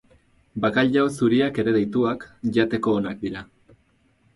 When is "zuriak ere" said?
1.19-1.75